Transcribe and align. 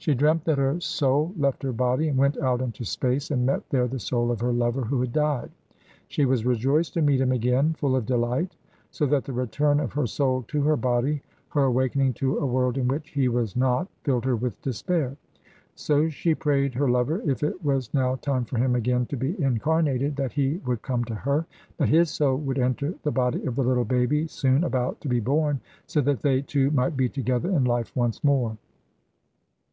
She 0.00 0.14
dreamt 0.14 0.44
that 0.46 0.56
her 0.56 0.80
soul 0.80 1.34
left 1.36 1.62
her 1.62 1.74
body, 1.74 2.08
and 2.08 2.16
went 2.16 2.38
out 2.38 2.62
into 2.62 2.86
space 2.86 3.30
and 3.30 3.44
met 3.44 3.68
there 3.68 3.86
the 3.86 3.98
soul 4.00 4.30
of 4.32 4.40
her 4.40 4.50
lover 4.50 4.80
who 4.80 5.02
had 5.02 5.12
died. 5.12 5.50
She 6.08 6.24
was 6.24 6.46
rejoiced 6.46 6.94
to 6.94 7.02
meet 7.02 7.20
him 7.20 7.32
again, 7.32 7.74
full 7.74 7.94
of 7.94 8.06
delight, 8.06 8.56
so 8.90 9.04
that 9.04 9.24
the 9.26 9.34
return 9.34 9.78
of 9.78 9.92
her 9.92 10.06
soul 10.06 10.42
to 10.48 10.62
her 10.62 10.78
body, 10.78 11.20
her 11.50 11.64
awakening 11.64 12.14
to 12.14 12.38
a 12.38 12.46
world 12.46 12.78
in 12.78 12.88
which 12.88 13.10
he 13.10 13.28
was 13.28 13.54
not, 13.56 13.88
filled 14.02 14.24
her 14.24 14.36
with 14.36 14.62
despair. 14.62 15.18
So 15.74 16.08
she 16.08 16.34
prayed 16.34 16.72
her 16.76 16.88
lover, 16.88 17.20
if 17.30 17.42
it 17.42 17.62
was 17.62 17.92
now 17.92 18.14
time 18.14 18.46
for 18.46 18.56
him 18.56 18.74
again 18.74 19.04
to 19.04 19.18
be 19.18 19.38
incarnated, 19.38 20.16
that 20.16 20.32
he 20.32 20.62
would 20.64 20.80
come 20.80 21.04
to 21.04 21.14
her 21.14 21.44
that 21.76 21.90
his 21.90 22.08
soul 22.08 22.36
would 22.38 22.58
enter 22.58 22.94
the 23.02 23.12
body 23.12 23.44
of 23.44 23.54
the 23.56 23.64
little 23.64 23.84
baby 23.84 24.26
soon 24.28 24.64
about 24.64 24.98
to 25.02 25.10
be 25.10 25.20
born, 25.20 25.60
so 25.86 26.00
that 26.00 26.20
they 26.20 26.40
two 26.40 26.70
might 26.70 26.96
be 26.96 27.10
together 27.10 27.50
in 27.50 27.64
life 27.64 27.94
once 27.94 28.24
more. 28.24 28.56